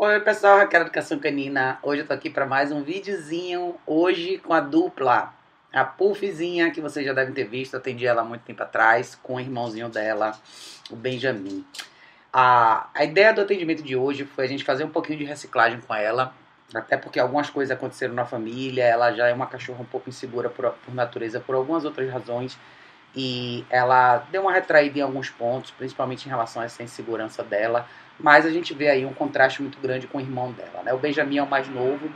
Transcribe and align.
Oi 0.00 0.20
pessoal, 0.20 0.58
Raquel 0.58 0.82
Educação 0.82 1.18
Canina. 1.18 1.80
Hoje 1.82 2.02
eu 2.02 2.06
tô 2.06 2.12
aqui 2.12 2.30
para 2.30 2.46
mais 2.46 2.70
um 2.70 2.84
videozinho. 2.84 3.74
Hoje 3.84 4.38
com 4.38 4.54
a 4.54 4.60
dupla, 4.60 5.34
a 5.72 5.84
Puffzinha, 5.84 6.70
que 6.70 6.80
vocês 6.80 7.04
já 7.04 7.12
devem 7.12 7.34
ter 7.34 7.48
visto. 7.48 7.76
Atendi 7.76 8.06
ela 8.06 8.22
há 8.22 8.24
muito 8.24 8.42
tempo 8.42 8.62
atrás, 8.62 9.18
com 9.20 9.34
o 9.34 9.40
irmãozinho 9.40 9.88
dela, 9.88 10.38
o 10.88 10.94
Benjamin. 10.94 11.66
A, 12.32 12.88
a 12.94 13.02
ideia 13.02 13.34
do 13.34 13.40
atendimento 13.40 13.82
de 13.82 13.96
hoje 13.96 14.24
foi 14.24 14.44
a 14.44 14.46
gente 14.46 14.62
fazer 14.62 14.84
um 14.84 14.88
pouquinho 14.88 15.18
de 15.18 15.24
reciclagem 15.24 15.80
com 15.80 15.92
ela. 15.92 16.32
Até 16.72 16.96
porque 16.96 17.18
algumas 17.18 17.50
coisas 17.50 17.76
aconteceram 17.76 18.14
na 18.14 18.24
família. 18.24 18.84
Ela 18.84 19.12
já 19.12 19.26
é 19.26 19.34
uma 19.34 19.48
cachorra 19.48 19.82
um 19.82 19.84
pouco 19.84 20.08
insegura 20.08 20.48
por, 20.48 20.70
por 20.70 20.94
natureza, 20.94 21.40
por 21.40 21.56
algumas 21.56 21.84
outras 21.84 22.08
razões. 22.08 22.56
E 23.16 23.66
ela 23.68 24.18
deu 24.30 24.42
uma 24.42 24.52
retraída 24.52 25.00
em 25.00 25.02
alguns 25.02 25.28
pontos, 25.28 25.72
principalmente 25.72 26.26
em 26.26 26.28
relação 26.28 26.62
a 26.62 26.66
essa 26.66 26.84
insegurança 26.84 27.42
dela 27.42 27.84
mas 28.18 28.44
a 28.44 28.50
gente 28.50 28.74
vê 28.74 28.88
aí 28.88 29.06
um 29.06 29.12
contraste 29.12 29.62
muito 29.62 29.78
grande 29.80 30.06
com 30.06 30.18
o 30.18 30.20
irmão 30.20 30.52
dela. 30.52 30.82
Né? 30.82 30.92
O 30.92 30.98
Benjamin 30.98 31.38
é 31.38 31.42
o 31.42 31.46
mais 31.46 31.68
novo. 31.68 32.10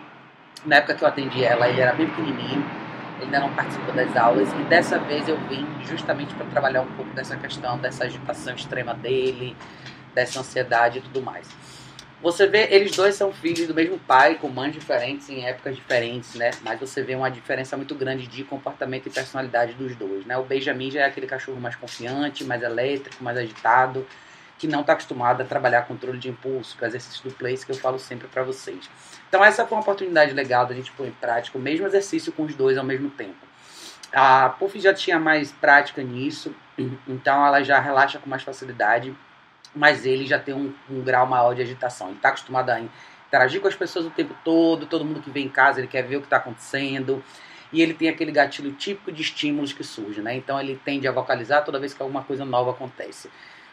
Na 0.64 0.76
época 0.76 0.94
que 0.94 1.04
eu 1.04 1.08
atendi 1.08 1.44
ela, 1.44 1.68
ele 1.68 1.80
era 1.80 1.92
bem 1.92 2.06
pequenininho, 2.08 2.64
ele 3.16 3.24
ainda 3.24 3.40
não 3.40 3.54
participou 3.54 3.92
das 3.94 4.16
aulas, 4.16 4.48
e 4.52 4.62
dessa 4.64 4.98
vez 4.98 5.28
eu 5.28 5.36
vim 5.48 5.66
justamente 5.84 6.34
para 6.34 6.46
trabalhar 6.46 6.82
um 6.82 6.92
pouco 6.92 7.12
dessa 7.14 7.36
questão, 7.36 7.78
dessa 7.78 8.04
agitação 8.04 8.54
extrema 8.54 8.94
dele, 8.94 9.56
dessa 10.14 10.38
ansiedade 10.38 10.98
e 10.98 11.02
tudo 11.02 11.20
mais. 11.20 11.48
Você 12.22 12.46
vê, 12.46 12.68
eles 12.70 12.94
dois 12.94 13.16
são 13.16 13.32
filhos 13.32 13.66
do 13.66 13.74
mesmo 13.74 13.98
pai, 13.98 14.36
com 14.36 14.48
mães 14.48 14.72
diferentes, 14.72 15.28
em 15.28 15.44
épocas 15.44 15.74
diferentes, 15.74 16.36
né? 16.36 16.52
Mas 16.62 16.78
você 16.78 17.02
vê 17.02 17.16
uma 17.16 17.28
diferença 17.28 17.76
muito 17.76 17.96
grande 17.96 18.28
de 18.28 18.44
comportamento 18.44 19.08
e 19.08 19.10
personalidade 19.10 19.72
dos 19.72 19.96
dois, 19.96 20.24
né? 20.24 20.38
O 20.38 20.44
Benjamin 20.44 20.92
já 20.92 21.00
é 21.00 21.04
aquele 21.06 21.26
cachorro 21.26 21.60
mais 21.60 21.74
confiante, 21.74 22.44
mais 22.44 22.62
elétrico, 22.62 23.24
mais 23.24 23.36
agitado 23.36 24.06
que 24.62 24.68
não 24.68 24.82
está 24.82 24.92
acostumado 24.92 25.40
a 25.40 25.44
trabalhar 25.44 25.82
controle 25.88 26.18
de 26.18 26.28
impulso, 26.28 26.78
com 26.78 26.86
exercício 26.86 27.28
do 27.28 27.34
place 27.34 27.66
que 27.66 27.72
eu 27.72 27.76
falo 27.76 27.98
sempre 27.98 28.28
para 28.28 28.44
vocês. 28.44 28.88
Então 29.28 29.44
essa 29.44 29.66
foi 29.66 29.76
uma 29.76 29.82
oportunidade 29.82 30.32
legal 30.32 30.64
da 30.64 30.72
gente 30.72 30.92
pôr 30.92 31.08
em 31.08 31.10
prática 31.10 31.58
o 31.58 31.60
mesmo 31.60 31.84
exercício 31.84 32.30
com 32.30 32.44
os 32.44 32.54
dois 32.54 32.78
ao 32.78 32.84
mesmo 32.84 33.10
tempo. 33.10 33.44
A 34.12 34.50
Puff 34.50 34.78
já 34.78 34.94
tinha 34.94 35.18
mais 35.18 35.50
prática 35.50 36.00
nisso, 36.00 36.54
então 37.08 37.44
ela 37.44 37.64
já 37.64 37.80
relaxa 37.80 38.20
com 38.20 38.30
mais 38.30 38.44
facilidade, 38.44 39.12
mas 39.74 40.06
ele 40.06 40.28
já 40.28 40.38
tem 40.38 40.54
um, 40.54 40.72
um 40.88 41.00
grau 41.00 41.26
maior 41.26 41.56
de 41.56 41.62
agitação. 41.62 42.06
Ele 42.06 42.16
está 42.18 42.28
acostumado 42.28 42.70
a 42.70 42.80
interagir 43.26 43.60
com 43.60 43.66
as 43.66 43.74
pessoas 43.74 44.06
o 44.06 44.10
tempo 44.10 44.32
todo, 44.44 44.86
todo 44.86 45.04
mundo 45.04 45.20
que 45.20 45.30
vem 45.32 45.46
em 45.46 45.48
casa 45.48 45.80
ele 45.80 45.88
quer 45.88 46.02
ver 46.02 46.18
o 46.18 46.20
que 46.20 46.26
está 46.26 46.36
acontecendo 46.36 47.20
e 47.72 47.82
ele 47.82 47.94
tem 47.94 48.08
aquele 48.08 48.30
gatilho 48.30 48.70
típico 48.74 49.10
de 49.10 49.22
estímulos 49.22 49.72
que 49.72 49.82
surge, 49.82 50.20
né? 50.20 50.36
Então 50.36 50.60
ele 50.60 50.80
tende 50.84 51.08
a 51.08 51.10
vocalizar 51.10 51.64
toda 51.64 51.80
vez 51.80 51.92
que 51.92 52.00
alguma 52.00 52.22
coisa 52.22 52.44
nova 52.44 52.70
acontece 52.70 53.28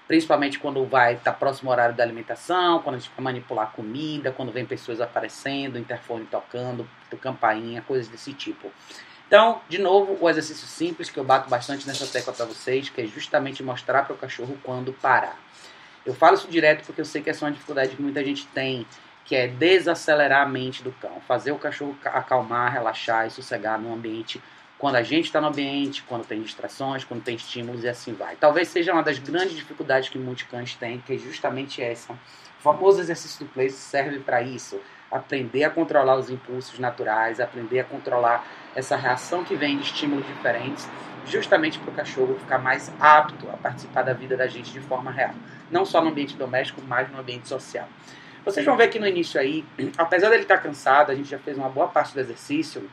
principalmente 0.10 0.58
quando 0.58 0.84
vai 0.86 1.14
estar 1.14 1.34
tá 1.34 1.38
próximo 1.38 1.70
horário 1.70 1.96
da 1.96 2.04
alimentação, 2.04 2.82
quando 2.82 2.96
a 2.96 2.98
gente 2.98 3.12
vai 3.16 3.26
manipular 3.26 3.72
comida, 3.74 4.32
quando 4.32 4.52
vem 4.52 4.66
pessoas 4.66 5.00
aparecendo, 5.00 5.78
interfone 5.78 6.26
tocando, 6.26 6.90
campainha, 7.22 7.84
coisas 7.84 8.08
desse 8.08 8.34
tipo. 8.34 8.72
Então, 9.28 9.62
de 9.70 9.78
novo, 9.78 10.18
o 10.20 10.28
exercício 10.28 10.66
simples 10.66 11.12
que 11.12 11.20
eu 11.20 11.24
bato 11.24 11.48
bastante 11.48 11.86
nessa 11.86 12.08
tecla 12.08 12.34
para 12.34 12.46
vocês, 12.46 12.90
que 12.90 13.02
é 13.02 13.06
justamente 13.06 13.62
mostrar 13.62 14.02
para 14.02 14.16
o 14.16 14.18
cachorro 14.18 14.58
quando 14.64 14.92
parar. 14.94 15.38
Eu 16.04 16.16
falo 16.16 16.34
isso 16.34 16.48
direto 16.48 16.84
porque 16.88 17.02
eu 17.02 17.06
sei 17.06 17.22
que 17.22 17.30
essa 17.30 17.46
é 17.46 17.48
uma 17.48 17.54
dificuldade 17.54 17.96
que 17.96 18.02
muita 18.02 18.24
gente 18.24 18.48
tem, 18.48 18.88
que 19.26 19.36
é 19.36 19.48
desacelerar 19.48 20.42
a 20.42 20.50
mente 20.50 20.82
do 20.82 20.92
cão, 20.94 21.22
fazer 21.28 21.52
o 21.52 21.60
cachorro 21.60 21.96
acalmar, 22.04 22.74
relaxar 22.74 23.28
e 23.28 23.30
sossegar 23.30 23.80
no 23.80 23.94
ambiente 23.94 24.42
quando 24.80 24.96
a 24.96 25.04
gente 25.04 25.26
está 25.26 25.42
no 25.42 25.48
ambiente, 25.48 26.02
quando 26.04 26.26
tem 26.26 26.42
distrações, 26.42 27.04
quando 27.04 27.22
tem 27.22 27.36
estímulos 27.36 27.84
e 27.84 27.90
assim 27.90 28.14
vai. 28.14 28.38
Talvez 28.38 28.70
seja 28.70 28.94
uma 28.94 29.04
das 29.04 29.20
grandes 29.20 29.54
dificuldades 29.54 30.08
que 30.08 30.18
muitos 30.18 30.46
cães 30.46 30.74
têm, 30.74 31.00
que 31.02 31.14
é 31.14 31.18
justamente 31.18 31.82
essa. 31.82 32.14
O 32.14 32.62
famoso 32.62 33.02
exercício 33.02 33.46
do 33.46 33.52
place 33.52 33.76
serve 33.76 34.20
para 34.20 34.42
isso. 34.42 34.80
Aprender 35.12 35.66
a 35.66 35.70
controlar 35.70 36.16
os 36.16 36.30
impulsos 36.30 36.80
naturais, 36.80 37.42
aprender 37.42 37.82
a 37.82 37.84
controlar 37.84 38.48
essa 38.74 38.96
reação 38.96 39.44
que 39.44 39.54
vem 39.54 39.78
de 39.78 39.84
estímulos 39.84 40.26
diferentes, 40.26 40.88
justamente 41.26 41.78
para 41.78 41.92
o 41.92 41.94
cachorro 41.94 42.40
ficar 42.40 42.60
mais 42.60 42.90
apto 43.02 43.50
a 43.50 43.58
participar 43.58 44.04
da 44.04 44.14
vida 44.14 44.38
da 44.38 44.48
gente 44.48 44.72
de 44.72 44.80
forma 44.80 45.12
real. 45.12 45.34
Não 45.70 45.86
só 45.86 46.02
no 46.02 46.10
ambiente 46.10 46.38
doméstico, 46.38 46.82
mas 46.88 47.12
no 47.12 47.20
ambiente 47.20 47.50
social. 47.50 47.88
Vocês 48.46 48.66
vão 48.66 48.78
ver 48.78 48.88
que 48.88 48.98
no 48.98 49.06
início 49.06 49.42
aí, 49.42 49.66
apesar 49.98 50.30
dele 50.30 50.44
estar 50.44 50.56
tá 50.56 50.64
cansado, 50.64 51.12
a 51.12 51.16
gente 51.16 51.30
já 51.30 51.38
fez 51.38 51.58
uma 51.58 51.68
boa 51.68 51.90
parte 51.90 52.14
do 52.14 52.20
exercício, 52.22 52.90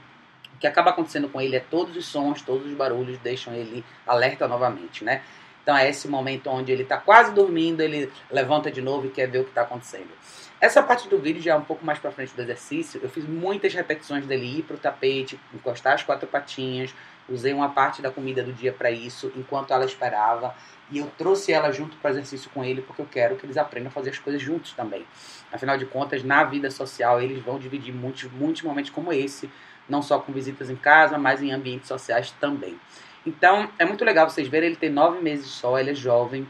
o 0.57 0.59
que 0.59 0.67
acaba 0.67 0.91
acontecendo 0.91 1.29
com 1.29 1.39
ele 1.39 1.55
é 1.55 1.61
todos 1.61 1.95
os 1.95 2.07
sons, 2.07 2.41
todos 2.41 2.67
os 2.67 2.73
barulhos 2.73 3.19
deixam 3.19 3.53
ele 3.53 3.85
alerta 4.07 4.49
novamente, 4.49 5.05
né? 5.05 5.23
Então 5.63 5.77
é 5.77 5.91
esse 5.91 6.09
momento 6.09 6.49
onde 6.49 6.73
ele 6.73 6.83
está 6.83 6.97
quase 6.97 7.33
dormindo, 7.33 7.83
ele 7.83 8.11
levanta 8.31 8.71
de 8.71 8.81
novo 8.81 9.07
e 9.07 9.11
quer 9.11 9.29
ver 9.29 9.41
o 9.41 9.45
que 9.45 9.51
está 9.51 9.63
acontecendo. 9.63 10.09
Essa 10.59 10.83
parte 10.83 11.09
do 11.09 11.19
vídeo 11.19 11.43
já 11.43 11.53
é 11.53 11.57
um 11.57 11.65
pouco 11.65 11.85
mais 11.85 11.99
para 11.99 12.11
frente 12.11 12.35
do 12.35 12.41
exercício. 12.41 12.99
Eu 13.03 13.11
fiz 13.11 13.27
muitas 13.27 13.75
repetições 13.75 14.25
dele 14.25 14.61
ir 14.61 14.63
para 14.63 14.77
o 14.77 14.79
tapete, 14.79 15.39
encostar 15.53 15.93
as 15.93 16.03
quatro 16.03 16.27
patinhas. 16.27 16.95
Usei 17.29 17.53
uma 17.53 17.69
parte 17.69 18.01
da 18.01 18.11
comida 18.11 18.43
do 18.43 18.53
dia 18.53 18.73
para 18.73 18.91
isso, 18.91 19.31
enquanto 19.37 19.73
ela 19.73 19.85
esperava. 19.85 20.55
E 20.91 20.99
eu 20.99 21.11
trouxe 21.19 21.53
ela 21.53 21.71
junto 21.73 21.97
para 21.97 22.13
exercício 22.13 22.49
com 22.55 22.65
ele, 22.65 22.81
porque 22.81 23.03
eu 23.03 23.07
quero 23.07 23.37
que 23.37 23.45
eles 23.45 23.59
aprendam 23.59 23.89
a 23.89 23.93
fazer 23.93 24.11
as 24.11 24.19
coisas 24.19 24.41
juntos 24.41 24.73
também. 24.73 25.05
Afinal 25.53 25.77
de 25.77 25.85
contas, 25.85 26.23
na 26.23 26.45
vida 26.45 26.71
social, 26.71 27.21
eles 27.21 27.43
vão 27.43 27.59
dividir 27.59 27.93
muitos, 27.93 28.31
muitos 28.31 28.63
momentos 28.63 28.91
como 28.91 29.13
esse 29.13 29.51
não 29.89 30.03
só 30.03 30.19
com 30.19 30.33
visitas 30.33 30.71
em 30.71 30.77
casa, 30.77 31.19
mas 31.19 31.43
em 31.43 31.53
ambientes 31.53 31.89
sociais 31.89 32.31
também. 32.41 32.79
Então, 33.27 33.69
é 33.79 33.85
muito 33.85 34.05
legal 34.05 34.29
vocês 34.29 34.49
verem, 34.49 34.69
ele 34.69 34.77
tem 34.77 34.91
nove 34.91 35.21
meses 35.21 35.47
só, 35.47 35.79
ele 35.79 35.91
é 35.91 35.95
jovem, 35.95 36.47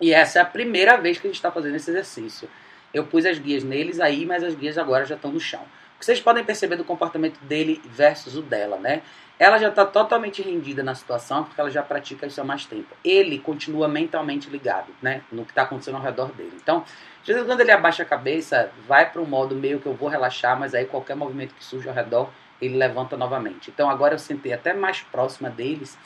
e 0.00 0.12
essa 0.12 0.40
é 0.40 0.42
a 0.42 0.44
primeira 0.44 0.96
vez 0.96 1.18
que 1.18 1.26
a 1.26 1.30
gente 1.30 1.36
está 1.36 1.50
fazendo 1.50 1.76
esse 1.76 1.90
exercício. 1.90 2.48
Eu 2.92 3.06
pus 3.06 3.24
as 3.24 3.38
guias 3.38 3.64
neles 3.64 4.00
aí, 4.00 4.26
mas 4.26 4.42
as 4.42 4.54
guias 4.54 4.76
agora 4.76 5.04
já 5.04 5.14
estão 5.14 5.32
no 5.32 5.40
chão. 5.40 5.62
O 5.96 5.98
que 5.98 6.04
vocês 6.04 6.20
podem 6.20 6.44
perceber 6.44 6.76
do 6.76 6.84
comportamento 6.84 7.38
dele 7.44 7.80
versus 7.84 8.36
o 8.36 8.42
dela, 8.42 8.76
né? 8.76 9.02
Ela 9.38 9.58
já 9.58 9.68
está 9.68 9.86
totalmente 9.86 10.42
rendida 10.42 10.82
na 10.82 10.94
situação, 10.94 11.44
porque 11.44 11.60
ela 11.60 11.70
já 11.70 11.82
pratica 11.82 12.26
isso 12.26 12.40
há 12.40 12.44
mais 12.44 12.66
tempo. 12.66 12.94
Ele 13.04 13.38
continua 13.38 13.88
mentalmente 13.88 14.50
ligado, 14.50 14.92
né? 15.00 15.22
No 15.30 15.44
que 15.44 15.52
está 15.52 15.62
acontecendo 15.62 15.96
ao 15.96 16.02
redor 16.02 16.32
dele. 16.32 16.52
Então, 16.60 16.84
quando 17.24 17.60
ele 17.60 17.70
abaixa 17.70 18.02
a 18.02 18.06
cabeça, 18.06 18.70
vai 18.86 19.10
para 19.10 19.22
um 19.22 19.24
modo 19.24 19.54
meio 19.54 19.80
que 19.80 19.86
eu 19.86 19.94
vou 19.94 20.08
relaxar, 20.08 20.58
mas 20.58 20.74
aí 20.74 20.84
qualquer 20.84 21.14
movimento 21.14 21.54
que 21.54 21.64
surge 21.64 21.88
ao 21.88 21.94
redor, 21.94 22.30
ele 22.62 22.76
levanta 22.76 23.16
novamente. 23.16 23.70
Então 23.70 23.90
agora 23.90 24.14
eu 24.14 24.18
sentei 24.18 24.52
até 24.52 24.72
mais 24.72 25.00
próxima 25.00 25.50
deles, 25.50 25.98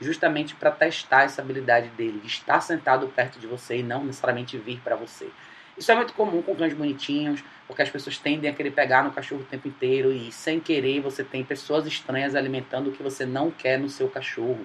justamente 0.00 0.54
para 0.54 0.70
testar 0.70 1.24
essa 1.24 1.42
habilidade 1.42 1.88
dele 1.88 2.20
de 2.20 2.28
estar 2.28 2.60
sentado 2.60 3.08
perto 3.08 3.38
de 3.38 3.46
você 3.46 3.78
e 3.78 3.82
não 3.82 4.04
necessariamente 4.04 4.56
vir 4.56 4.80
para 4.80 4.94
você. 4.96 5.28
Isso 5.76 5.90
é 5.90 5.94
muito 5.96 6.14
comum 6.14 6.40
com 6.40 6.54
cães 6.54 6.72
bonitinhos, 6.72 7.42
porque 7.66 7.82
as 7.82 7.90
pessoas 7.90 8.16
tendem 8.16 8.48
a 8.48 8.54
querer 8.54 8.70
pegar 8.70 9.02
no 9.02 9.10
cachorro 9.10 9.40
o 9.40 9.44
tempo 9.44 9.66
inteiro 9.66 10.12
e 10.12 10.30
sem 10.30 10.60
querer 10.60 11.00
você 11.00 11.24
tem 11.24 11.42
pessoas 11.42 11.84
estranhas 11.84 12.36
alimentando 12.36 12.90
o 12.90 12.92
que 12.92 13.02
você 13.02 13.26
não 13.26 13.50
quer 13.50 13.76
no 13.78 13.88
seu 13.88 14.08
cachorro. 14.08 14.64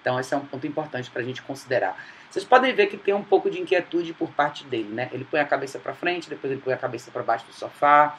Então 0.00 0.20
esse 0.20 0.32
é 0.32 0.36
um 0.36 0.46
ponto 0.46 0.64
importante 0.64 1.10
para 1.10 1.22
a 1.22 1.24
gente 1.24 1.42
considerar. 1.42 1.98
Vocês 2.30 2.44
podem 2.44 2.72
ver 2.72 2.86
que 2.86 2.96
tem 2.96 3.14
um 3.14 3.22
pouco 3.22 3.50
de 3.50 3.60
inquietude 3.60 4.12
por 4.12 4.30
parte 4.30 4.64
dele, 4.64 4.92
né? 4.92 5.08
Ele 5.12 5.24
põe 5.24 5.40
a 5.40 5.44
cabeça 5.44 5.78
para 5.78 5.94
frente, 5.94 6.28
depois 6.28 6.52
ele 6.52 6.60
põe 6.60 6.72
a 6.72 6.76
cabeça 6.76 7.10
para 7.10 7.22
baixo 7.22 7.46
do 7.46 7.52
sofá. 7.52 8.18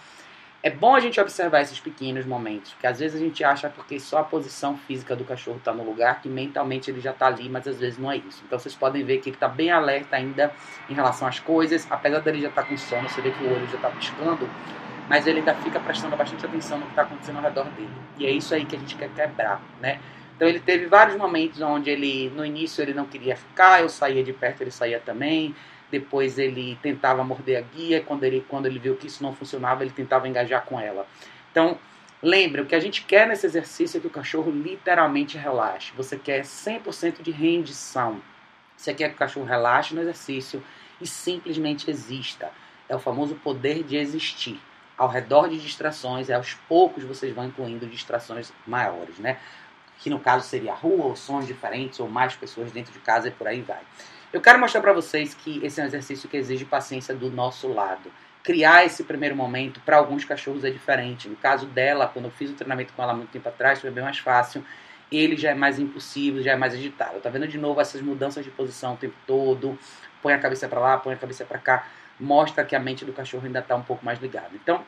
É 0.66 0.70
bom 0.72 0.96
a 0.96 1.00
gente 1.00 1.22
observar 1.22 1.62
esses 1.62 1.80
pequenos 1.80 2.26
momentos, 2.26 2.74
porque 2.74 2.88
às 2.88 2.98
vezes 2.98 3.22
a 3.22 3.24
gente 3.24 3.44
acha 3.44 3.70
porque 3.70 4.00
só 4.00 4.18
a 4.18 4.24
posição 4.24 4.76
física 4.76 5.16
do 5.16 5.24
cachorro 5.24 5.58
está 5.58 5.72
no 5.72 5.84
lugar 5.84 6.20
que 6.24 6.28
mentalmente 6.28 6.90
ele 6.90 7.00
já 7.00 7.12
está 7.12 7.28
ali, 7.28 7.48
mas 7.48 7.68
às 7.68 7.78
vezes 7.78 8.00
não 8.00 8.12
é 8.12 8.18
isso. 8.18 8.42
Então 8.44 8.58
vocês 8.58 8.74
podem 8.74 9.04
ver 9.04 9.20
que 9.20 9.30
ele 9.30 9.36
está 9.36 9.48
bem 9.48 9.70
alerta 9.70 10.16
ainda 10.16 10.52
em 10.90 10.96
relação 10.96 11.28
às 11.28 11.40
coisas, 11.40 11.86
apesar 11.88 12.18
dele 12.22 12.42
já 12.42 12.48
estar 12.48 12.64
tá 12.64 12.68
com 12.68 12.76
sono, 12.78 13.08
você 13.08 13.22
vê 13.22 13.30
que 13.30 13.44
o 13.44 13.54
olho 13.54 13.68
já 13.68 13.76
está 13.76 13.92
piscando, 13.92 14.50
mas 15.08 15.28
ele 15.28 15.38
ainda 15.38 15.54
fica 15.54 15.80
prestando 15.80 16.18
bastante 16.18 16.44
atenção 16.44 16.80
no 16.80 16.86
que 16.86 16.94
está 16.94 17.04
acontecendo 17.04 17.36
ao 17.36 17.44
redor 17.44 17.66
dele. 17.66 17.94
E 18.18 18.26
é 18.26 18.32
isso 18.32 18.56
aí 18.56 18.66
que 18.66 18.76
a 18.76 18.80
gente 18.80 18.96
quer 18.96 19.10
quebrar, 19.10 19.62
né? 19.80 20.00
Então 20.36 20.48
ele 20.48 20.60
teve 20.60 20.88
vários 20.88 21.16
momentos 21.16 21.62
onde 21.62 21.92
ele, 21.92 22.32
no 22.36 22.44
início 22.44 22.82
ele 22.82 22.96
não 22.96 23.06
queria 23.06 23.38
ficar, 23.38 23.84
eu 23.84 23.90
saía 23.90 24.24
de 24.24 24.34
perto, 24.34 24.62
ele 24.62 24.72
saía 24.72 25.00
também 25.00 25.56
depois 25.92 26.38
ele 26.38 26.78
tentava 26.82 27.24
morder 27.24 27.58
a 27.58 27.62
guia, 27.62 28.02
quando 28.02 28.24
ele, 28.24 28.46
quando 28.48 28.66
ele 28.66 28.80
viu 28.80 28.96
que 28.96 29.08
isso 29.08 29.24
não 29.24 29.34
funcionava, 29.34 29.84
ele 29.84 29.92
tentava 29.92 30.28
engajar 30.28 30.66
com 30.66 30.80
ela. 30.80 31.08
Então, 31.52 31.78
lembre, 32.22 32.62
o 32.62 32.66
que 32.66 32.76
a 32.76 32.80
gente 32.80 33.04
quer 33.04 33.28
nesse 33.28 33.46
exercício 33.46 33.98
é 33.98 34.02
que 34.02 34.08
o 34.08 34.12
cachorro 34.12 34.52
literalmente 34.52 35.38
relaxe. 35.38 35.94
Você 35.96 36.18
quer 36.18 36.42
100% 36.42 37.22
de 37.22 37.32
rendição. 37.32 38.22
Você 38.76 38.94
quer 38.94 39.10
que 39.10 39.16
o 39.16 39.20
cachorro 39.20 39.46
relaxe 39.46 39.96
no 39.96 40.02
exercício 40.02 40.64
e 41.00 41.08
simplesmente 41.08 41.90
exista. 41.90 42.52
É 42.90 42.96
o 42.96 43.00
famoso 43.00 43.36
poder 43.36 43.84
de 43.84 43.96
existir. 43.96 44.60
Ao 44.98 45.08
redor 45.08 45.50
de 45.50 45.60
distrações, 45.60 46.30
e 46.30 46.34
aos 46.34 46.54
poucos 46.68 47.04
vocês 47.04 47.34
vão 47.34 47.46
incluindo 47.46 47.86
distrações 47.86 48.52
maiores, 48.66 49.18
né? 49.20 49.38
Que 50.00 50.10
no 50.10 50.20
caso 50.20 50.48
seria 50.48 50.72
a 50.72 50.76
rua, 50.76 51.06
ou 51.06 51.16
sons 51.16 51.48
diferentes, 51.48 52.00
ou 52.00 52.08
mais 52.08 52.36
pessoas 52.36 52.72
dentro 52.72 52.94
de 52.94 53.00
casa 53.00 53.28
e 53.28 53.32
por 53.32 53.48
aí 53.48 53.62
vai. 53.62 53.82
Eu 54.36 54.42
quero 54.42 54.60
mostrar 54.60 54.82
para 54.82 54.92
vocês 54.92 55.34
que 55.34 55.66
esse 55.66 55.80
é 55.80 55.84
um 55.86 55.88
exercício 55.88 56.28
que 56.28 56.36
exige 56.36 56.66
paciência 56.66 57.16
do 57.16 57.32
nosso 57.32 57.70
lado. 57.70 58.12
Criar 58.44 58.84
esse 58.84 59.02
primeiro 59.06 59.34
momento 59.34 59.80
para 59.86 59.96
alguns 59.96 60.26
cachorros 60.26 60.66
é 60.66 60.70
diferente. 60.70 61.30
No 61.30 61.38
caso 61.38 61.66
dela, 61.68 62.06
quando 62.06 62.26
eu 62.26 62.32
fiz 62.32 62.50
o 62.50 62.54
treinamento 62.54 62.92
com 62.92 63.02
ela 63.02 63.14
muito 63.14 63.30
tempo 63.30 63.48
atrás, 63.48 63.80
foi 63.80 63.90
bem 63.92 64.04
mais 64.04 64.20
fácil. 64.20 64.62
Ele 65.10 65.38
já 65.38 65.52
é 65.52 65.54
mais 65.54 65.80
impulsivo, 65.80 66.42
já 66.42 66.52
é 66.52 66.56
mais 66.58 66.74
agitado. 66.74 67.22
Tá 67.22 67.30
vendo 67.30 67.48
de 67.48 67.58
novo 67.58 67.80
essas 67.80 68.02
mudanças 68.02 68.44
de 68.44 68.52
posição 68.52 68.96
o 68.96 68.98
tempo 68.98 69.16
todo? 69.26 69.80
Põe 70.22 70.34
a 70.34 70.38
cabeça 70.38 70.68
para 70.68 70.82
lá, 70.82 70.98
põe 70.98 71.14
a 71.14 71.18
cabeça 71.18 71.46
para 71.46 71.58
cá. 71.58 71.88
mostra 72.20 72.66
que 72.66 72.76
a 72.76 72.80
mente 72.80 73.06
do 73.06 73.14
cachorro 73.14 73.46
ainda 73.46 73.60
está 73.60 73.74
um 73.74 73.84
pouco 73.84 74.04
mais 74.04 74.20
ligada. 74.20 74.52
Então, 74.54 74.84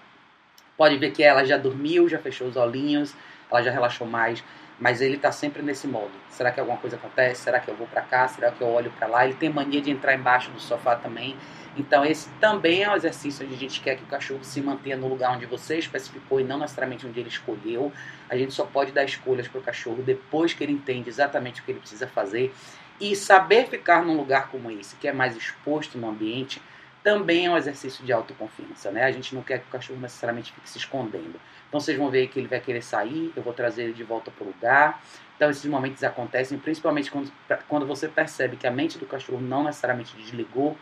pode 0.76 0.98
ver 0.98 1.12
que 1.12 1.24
ela 1.24 1.46
já 1.46 1.58
dormiu, 1.58 2.10
já 2.10 2.20
fechou 2.20 2.50
os 2.50 2.58
olhinhos, 2.58 3.16
ela 3.50 3.64
já 3.64 3.72
relaxou 3.72 4.06
mais, 4.06 4.44
mas 4.80 5.02
ele 5.02 5.16
está 5.16 5.32
sempre 5.32 5.62
nesse 5.62 5.88
modo. 5.88 6.12
Será 6.30 6.52
que 6.52 6.60
alguma 6.60 6.78
coisa 6.78 6.96
acontece? 6.96 7.42
Será 7.42 7.60
que 7.60 7.70
eu 7.70 7.76
vou 7.76 7.88
para 7.88 8.02
cá? 8.02 8.28
Será 8.28 8.52
que 8.52 8.62
eu 8.62 8.68
olho 8.68 8.92
para 8.92 9.08
lá? 9.08 9.26
Ele 9.26 9.34
tem 9.34 9.50
mania 9.50 9.82
de 9.82 9.90
entrar 9.90 10.14
embaixo 10.14 10.52
do 10.52 10.60
sofá 10.60 10.96
também. 10.96 11.36
Então 11.76 12.04
esse 12.06 12.30
também 12.40 12.84
é 12.84 12.90
um 12.90 12.96
exercício 12.96 13.46
onde 13.46 13.56
a 13.56 13.58
gente 13.58 13.82
quer 13.82 13.98
que 13.98 14.04
o 14.04 14.08
cachorro 14.08 14.44
se 14.44 14.60
mantenha 14.62 14.98
no 14.98 15.08
lugar 15.08 15.36
onde 15.36 15.46
você 15.46 15.78
especificou 15.78 16.40
e 16.40 16.44
não 16.44 16.58
necessariamente 16.58 17.06
onde 17.06 17.20
ele 17.20 17.30
escolheu. 17.30 17.92
A 18.30 18.38
gente 18.38 18.54
só 18.54 18.66
pode 18.66 18.92
dar 18.92 19.04
escolhas 19.04 19.48
para 19.48 19.60
o 19.60 19.64
cachorro 19.64 20.02
depois 20.04 20.54
que 20.54 20.64
ele 20.64 20.74
entende 20.74 21.10
exatamente 21.10 21.62
o 21.62 21.64
que 21.64 21.72
ele 21.72 21.80
precisa 21.80 22.08
fazer. 22.08 22.54
E 23.00 23.16
saber 23.16 23.68
ficar 23.68 24.04
num 24.04 24.18
lugar 24.18 24.50
como 24.50 24.72
esse, 24.72 24.96
que 24.96 25.08
é 25.08 25.14
mais 25.14 25.36
exposto 25.38 26.00
no 26.00 26.10
ambiente, 26.10 26.60
também 27.04 27.46
é 27.46 27.50
um 27.52 27.58
exercício 27.58 28.04
de 28.04 28.12
autoconfiança, 28.12 28.92
né? 28.92 29.04
A 29.04 29.12
gente 29.12 29.34
não 29.34 29.42
quer 29.42 29.60
que 29.60 29.68
o 29.68 29.72
cachorro 29.72 30.00
necessariamente 30.00 30.52
fique 30.52 30.70
se 30.70 30.78
escondendo. 30.78 31.40
Então 31.68 31.80
vocês 31.80 31.98
vão 31.98 32.10
ver 32.10 32.28
que 32.28 32.40
ele 32.40 32.48
vai 32.48 32.60
querer 32.60 32.82
sair, 32.82 33.32
eu 33.36 33.44
vou 33.44 33.54
trazer 33.54 33.84
ele 33.84 33.94
de 33.94 34.04
volta 34.04 34.32
para 34.32 34.44
o 34.44 34.48
lugar. 34.48 35.02
Então 35.36 35.50
esses 35.50 35.66
momentos 35.66 36.04
acontecem 36.04 36.58
principalmente 36.58 37.12
quando, 37.12 37.32
quando 37.68 37.86
você 37.86 38.08
percebe 38.08 38.58
que 38.58 38.68
a 38.68 38.72
mente 38.72 38.98
do 38.98 39.06
cachorro 39.06 39.42
não 39.42 39.64
necessariamente 39.64 40.16
desligou 40.16 40.78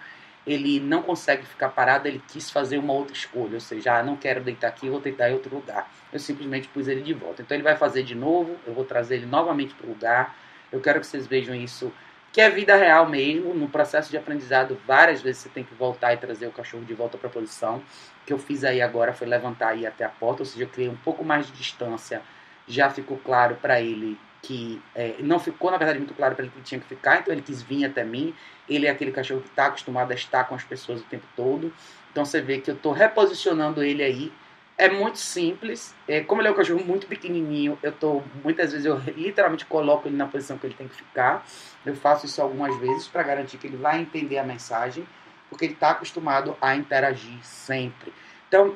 ele 0.46 0.80
não 0.80 1.02
consegue 1.02 1.46
ficar 1.46 1.70
parado, 1.70 2.08
ele 2.08 2.22
quis 2.28 2.52
fazer 2.52 2.78
uma 2.78 2.94
outra 2.94 3.16
escolha, 3.16 3.56
ou 3.56 3.60
seja, 3.60 3.98
ah, 3.98 4.04
não 4.04 4.16
quero 4.16 4.44
deitar 4.44 4.68
aqui, 4.68 4.90
vou 4.90 5.00
deitar 5.00 5.30
em 5.30 5.34
outro 5.34 5.54
lugar. 5.54 5.92
Eu 6.14 6.20
simplesmente 6.20 6.68
pus 6.68 6.88
ele 6.88 7.02
de 7.02 7.14
volta. 7.14 7.42
Então 7.42 7.56
ele 7.56 7.64
vai 7.64 7.76
fazer 7.76 8.04
de 8.04 8.14
novo, 8.14 8.56
eu 8.66 8.74
vou 8.74 8.86
trazer 8.86 9.16
ele 9.16 9.26
novamente 9.26 9.74
para 9.74 9.88
o 9.88 9.90
lugar. 9.90 10.36
Eu 10.72 10.80
quero 10.80 11.00
que 11.00 11.08
vocês 11.08 11.26
vejam 11.26 11.56
isso, 11.56 11.92
que 12.36 12.42
é 12.42 12.50
vida 12.50 12.76
real 12.76 13.08
mesmo. 13.08 13.54
No 13.54 13.70
processo 13.70 14.12
de 14.12 14.18
aprendizado, 14.18 14.78
várias 14.86 15.22
vezes 15.22 15.44
você 15.44 15.48
tem 15.48 15.64
que 15.64 15.74
voltar 15.74 16.14
e 16.14 16.18
trazer 16.18 16.46
o 16.48 16.52
cachorro 16.52 16.84
de 16.84 16.94
volta 16.94 17.18
para 17.18 17.30
a 17.30 17.32
posição. 17.32 17.78
O 17.78 18.26
que 18.26 18.34
eu 18.34 18.38
fiz 18.38 18.66
aí 18.66 18.82
agora 18.82 19.14
foi 19.14 19.26
levantar 19.26 19.70
aí 19.70 19.88
até 19.88 20.04
a 20.04 20.10
porta, 20.10 20.42
ou 20.42 20.46
seja, 20.46 20.66
eu 20.66 20.68
criei 20.68 20.90
um 20.90 20.98
pouco 20.98 21.24
mais 21.24 21.48
de 21.48 21.54
distância. 21.54 22.22
Já 22.68 22.90
ficou 22.90 23.18
claro 23.20 23.56
para 23.62 23.80
ele 23.80 24.20
que 24.42 24.82
é, 24.94 25.16
não 25.20 25.40
ficou, 25.40 25.72
na 25.72 25.78
verdade, 25.78 25.98
muito 25.98 26.14
claro 26.14 26.36
para 26.36 26.44
ele 26.44 26.52
que 26.52 26.58
ele 26.58 26.66
tinha 26.66 26.82
que 26.82 26.88
ficar, 26.88 27.22
então 27.22 27.34
ele 27.34 27.42
quis 27.42 27.62
vir 27.62 27.86
até 27.86 28.04
mim. 28.04 28.36
Ele 28.68 28.86
é 28.86 28.90
aquele 28.90 29.14
cachorro 29.14 29.40
que 29.40 29.48
está 29.48 29.68
acostumado 29.68 30.12
a 30.12 30.16
estar 30.16 30.44
com 30.44 30.56
as 30.56 30.64
pessoas 30.66 31.00
o 31.00 31.06
tempo 31.06 31.26
todo. 31.38 31.74
Então 32.12 32.26
você 32.26 32.42
vê 32.42 32.60
que 32.60 32.70
eu 32.70 32.76
estou 32.76 32.92
reposicionando 32.92 33.82
ele 33.82 34.04
aí. 34.04 34.30
É 34.78 34.90
muito 34.90 35.18
simples. 35.18 35.96
É, 36.08 36.22
como 36.22 36.42
ele 36.42 36.50
é 36.50 36.52
um 36.52 36.56
cachorro 36.56 36.84
muito 36.84 37.08
pequenininho, 37.08 37.80
eu 37.82 37.94
tô 37.94 38.22
muitas 38.44 38.74
vezes 38.74 38.86
eu 38.86 38.98
literalmente 39.16 39.66
coloco 39.66 40.08
ele 40.08 40.18
na 40.18 40.28
posição 40.28 40.58
que 40.58 40.68
ele 40.68 40.74
tem 40.74 40.88
que 40.88 40.96
ficar. 40.96 41.46
Eu 41.86 41.96
faço 41.96 42.26
isso 42.26 42.42
algumas 42.42 42.78
vezes 42.78 43.08
para 43.08 43.24
garantir 43.24 43.58
que 43.58 43.68
ele 43.68 43.78
vai 43.78 44.02
entender 44.02 44.38
a 44.38 44.44
mensagem, 44.44 45.08
porque 45.50 45.66
ele 45.66 45.74
está 45.74 45.92
acostumado 45.92 46.58
a 46.62 46.76
interagir 46.76 47.40
sempre. 47.42 48.14
Então, 48.50 48.76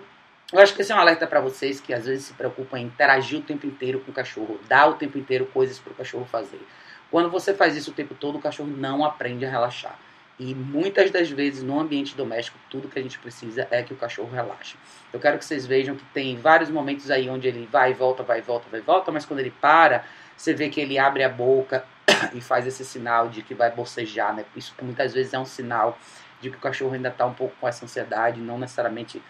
eu 0.54 0.60
acho 0.60 0.74
que 0.74 0.82
esse 0.82 0.92
é 0.92 0.96
um 0.96 1.00
alerta 1.00 1.28
para 1.28 1.42
vocês 1.42 1.82
que 1.82 1.94
às 1.94 2.06
vezes 2.06 2.26
se 2.28 2.34
preocupam 2.34 2.80
em 2.80 2.86
interagir 2.86 3.40
o 3.40 3.44
tempo 3.44 3.68
inteiro 3.68 4.00
com 4.00 4.12
o 4.12 4.14
cachorro, 4.14 4.60
dar 4.70 4.88
o 4.88 4.94
tempo 4.94 5.18
inteiro 5.18 5.46
coisas 5.48 5.80
para 5.80 5.92
o 5.92 5.96
cachorro 5.96 6.26
fazer. 6.26 6.66
Quando 7.12 7.30
você 7.30 7.54
faz 7.54 7.76
isso 7.76 7.92
o 7.92 7.94
tempo 7.94 8.16
todo, 8.16 8.38
o 8.38 8.42
cachorro 8.42 8.70
não 8.70 9.04
aprende 9.04 9.46
a 9.46 9.50
relaxar. 9.50 10.00
E 10.40 10.56
muitas 10.56 11.12
das 11.12 11.30
vezes 11.30 11.62
no 11.62 11.78
ambiente 11.78 12.16
doméstico, 12.16 12.58
tudo 12.70 12.88
que 12.88 12.98
a 12.98 13.02
gente 13.02 13.20
precisa 13.20 13.68
é 13.70 13.84
que 13.84 13.94
o 13.94 13.98
cachorro 13.98 14.32
relaxe. 14.32 14.78
Eu 15.12 15.20
quero 15.20 15.38
que 15.38 15.44
vocês 15.44 15.66
vejam 15.66 15.98
que 15.98 16.06
tem 16.14 16.38
vários 16.38 16.70
momentos 16.70 17.12
aí 17.12 17.30
onde 17.30 17.46
ele 17.48 17.68
vai 17.70 17.92
e 17.92 17.94
volta, 17.94 18.24
vai 18.24 18.40
e 18.40 18.42
volta, 18.42 18.68
vai 18.72 18.80
e 18.80 18.84
volta, 18.84 19.12
mas 19.12 19.26
quando 19.26 19.42
ele 19.42 19.52
para, 19.52 20.06
você 20.38 20.54
vê 20.54 20.70
que 20.70 20.80
ele 20.80 20.98
abre 20.98 21.24
a 21.24 21.30
boca 21.30 21.84
e 22.34 22.40
faz 22.40 22.66
esse 22.66 22.86
sinal 22.86 23.28
de 23.28 23.42
que 23.42 23.54
vai 23.54 23.70
bocejar, 23.70 24.34
né? 24.34 24.46
Isso 24.56 24.74
muitas 24.82 25.14
vezes 25.14 25.34
é 25.34 25.40
um 25.40 25.46
sinal 25.46 26.00
de 26.40 26.50
que 26.50 26.56
o 26.56 26.60
cachorro 26.62 26.94
ainda 26.94 27.10
está 27.10 27.26
um 27.26 27.34
pouco 27.34 27.54
com 27.60 27.68
essa 27.68 27.84
ansiedade, 27.84 28.40
não 28.40 28.58
necessariamente 28.58 29.22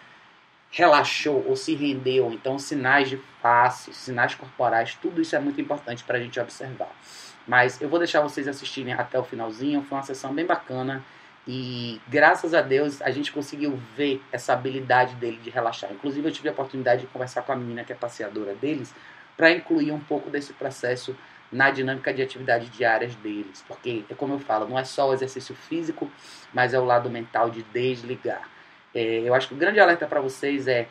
relaxou 0.70 1.44
ou 1.46 1.56
se 1.56 1.74
rendeu. 1.74 2.32
Então, 2.32 2.58
sinais 2.58 3.08
de 3.08 3.16
face, 3.42 3.92
sinais 3.92 4.34
corporais, 4.34 4.94
tudo 4.94 5.20
isso 5.20 5.34
é 5.34 5.40
muito 5.40 5.60
importante 5.60 6.04
para 6.04 6.16
a 6.16 6.20
gente 6.20 6.38
observar. 6.38 6.90
Mas 7.46 7.80
eu 7.80 7.88
vou 7.88 7.98
deixar 7.98 8.20
vocês 8.20 8.46
assistirem 8.46 8.92
até 8.92 9.18
o 9.18 9.24
finalzinho. 9.24 9.82
Foi 9.82 9.98
uma 9.98 10.04
sessão 10.04 10.32
bem 10.32 10.46
bacana. 10.46 11.04
E 11.48 12.00
graças 12.06 12.54
a 12.54 12.60
Deus 12.60 13.02
a 13.02 13.10
gente 13.10 13.32
conseguiu 13.32 13.80
ver 13.96 14.22
essa 14.30 14.52
habilidade 14.52 15.14
dele 15.16 15.38
de 15.42 15.50
relaxar. 15.50 15.90
Inclusive, 15.90 16.28
eu 16.28 16.32
tive 16.32 16.48
a 16.48 16.52
oportunidade 16.52 17.02
de 17.02 17.06
conversar 17.08 17.42
com 17.42 17.52
a 17.52 17.56
menina 17.56 17.82
que 17.82 17.92
é 17.92 17.96
passeadora 17.96 18.54
deles 18.54 18.94
para 19.36 19.50
incluir 19.50 19.90
um 19.90 19.98
pouco 19.98 20.30
desse 20.30 20.52
processo 20.52 21.16
na 21.50 21.70
dinâmica 21.70 22.14
de 22.14 22.22
atividades 22.22 22.70
diárias 22.70 23.14
deles. 23.16 23.64
Porque, 23.66 24.04
como 24.16 24.34
eu 24.34 24.38
falo, 24.38 24.68
não 24.68 24.78
é 24.78 24.84
só 24.84 25.08
o 25.08 25.14
exercício 25.14 25.54
físico, 25.54 26.10
mas 26.52 26.74
é 26.74 26.78
o 26.78 26.84
lado 26.84 27.10
mental 27.10 27.50
de 27.50 27.62
desligar. 27.64 28.48
É, 28.94 29.20
eu 29.24 29.34
acho 29.34 29.48
que 29.48 29.54
o 29.54 29.56
grande 29.56 29.78
alerta 29.78 30.06
para 30.06 30.20
vocês 30.20 30.66
é 30.66 30.88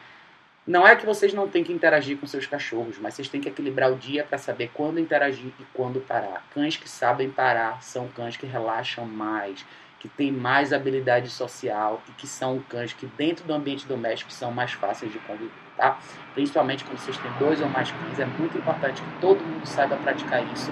não 0.69 0.87
é 0.87 0.95
que 0.95 1.03
vocês 1.03 1.33
não 1.33 1.47
têm 1.47 1.63
que 1.63 1.73
interagir 1.73 2.17
com 2.17 2.27
seus 2.27 2.45
cachorros, 2.45 2.99
mas 2.99 3.15
vocês 3.15 3.27
têm 3.27 3.41
que 3.41 3.49
equilibrar 3.49 3.91
o 3.91 3.95
dia 3.95 4.23
para 4.23 4.37
saber 4.37 4.69
quando 4.71 4.99
interagir 4.99 5.51
e 5.59 5.63
quando 5.73 5.99
parar. 5.99 6.45
Cães 6.53 6.77
que 6.77 6.87
sabem 6.87 7.27
parar 7.27 7.81
são 7.81 8.07
cães 8.09 8.37
que 8.37 8.45
relaxam 8.45 9.03
mais, 9.03 9.65
que 9.99 10.07
têm 10.07 10.31
mais 10.31 10.71
habilidade 10.71 11.29
social 11.29 12.03
e 12.07 12.11
que 12.11 12.27
são 12.27 12.59
cães 12.69 12.93
que 12.93 13.07
dentro 13.17 13.45
do 13.45 13.53
ambiente 13.53 13.87
doméstico 13.87 14.31
são 14.31 14.51
mais 14.51 14.71
fáceis 14.71 15.11
de 15.11 15.17
conviver, 15.17 15.51
tá? 15.75 15.97
Principalmente 16.35 16.83
quando 16.83 16.99
vocês 16.99 17.17
têm 17.17 17.31
dois 17.39 17.59
ou 17.61 17.69
mais 17.69 17.89
cães, 17.91 18.19
é 18.19 18.25
muito 18.25 18.55
importante 18.55 19.01
que 19.01 19.19
todo 19.19 19.43
mundo 19.43 19.65
saiba 19.65 19.97
praticar 19.97 20.45
isso 20.53 20.71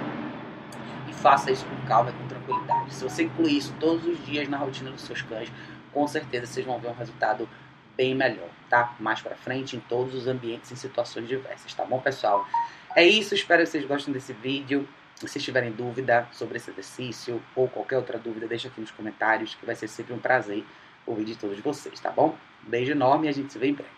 e 1.09 1.13
faça 1.13 1.49
isso 1.49 1.65
com 1.65 1.87
calma 1.87 2.11
e 2.11 2.13
com 2.13 2.27
tranquilidade. 2.27 2.93
Se 2.93 3.03
você 3.03 3.23
incluir 3.23 3.57
isso 3.57 3.73
todos 3.79 4.05
os 4.05 4.23
dias 4.23 4.47
na 4.47 4.57
rotina 4.57 4.91
dos 4.91 5.01
seus 5.01 5.23
cães, 5.23 5.51
com 5.97 6.07
certeza 6.07 6.45
vocês 6.45 6.63
vão 6.63 6.77
ver 6.77 6.89
um 6.89 6.93
resultado 6.93 7.49
bem 7.95 8.13
melhor, 8.13 8.49
tá? 8.69 8.95
Mais 8.99 9.19
para 9.19 9.35
frente 9.35 9.75
em 9.75 9.79
todos 9.79 10.13
os 10.13 10.27
ambientes, 10.27 10.71
em 10.71 10.75
situações 10.75 11.27
diversas, 11.27 11.73
tá 11.73 11.83
bom, 11.83 11.99
pessoal? 11.99 12.47
É 12.95 13.03
isso, 13.03 13.33
espero 13.33 13.63
que 13.63 13.69
vocês 13.69 13.83
gostem 13.83 14.13
desse 14.13 14.31
vídeo. 14.31 14.87
Se 15.15 15.39
tiverem 15.39 15.71
dúvida 15.71 16.27
sobre 16.31 16.57
esse 16.57 16.69
exercício 16.69 17.41
ou 17.55 17.67
qualquer 17.67 17.97
outra 17.97 18.19
dúvida, 18.19 18.47
deixa 18.47 18.67
aqui 18.67 18.79
nos 18.79 18.91
comentários, 18.91 19.55
que 19.55 19.65
vai 19.65 19.73
ser 19.73 19.87
sempre 19.87 20.13
um 20.13 20.19
prazer 20.19 20.63
ouvir 21.03 21.25
de 21.25 21.35
todos 21.35 21.59
vocês, 21.59 21.99
tá 21.99 22.11
bom? 22.11 22.37
Beijo 22.61 22.91
enorme 22.91 23.25
e 23.25 23.29
a 23.29 23.33
gente 23.33 23.51
se 23.51 23.57
vê 23.57 23.69
em 23.69 23.73
breve. 23.73 23.97